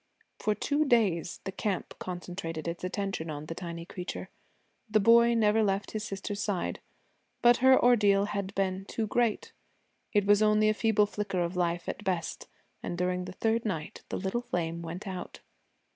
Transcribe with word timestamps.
For 0.39 0.55
two 0.55 0.83
days 0.83 1.41
the 1.43 1.51
camp 1.51 1.93
concentrated 1.99 2.67
its 2.67 2.83
attention 2.83 3.29
on 3.29 3.45
the 3.45 3.53
tiny 3.53 3.85
creature. 3.85 4.31
The 4.89 4.99
boy 4.99 5.35
never 5.35 5.61
left 5.61 5.91
his 5.91 6.03
sister's 6.03 6.41
side. 6.41 6.79
But 7.43 7.57
her 7.57 7.79
ordeal 7.79 8.25
had 8.25 8.55
been 8.55 8.85
too 8.85 9.05
great. 9.05 9.51
It 10.11 10.25
was 10.25 10.41
only 10.41 10.69
a 10.69 10.73
feeble 10.73 11.05
flicker 11.05 11.43
of 11.43 11.55
life 11.55 11.87
at 11.87 12.03
best, 12.03 12.47
and 12.81 12.97
during 12.97 13.25
the 13.25 13.33
third 13.33 13.63
night 13.63 14.01
the 14.09 14.17
little 14.17 14.41
flame 14.41 14.81
went 14.81 15.05
out. 15.07 15.41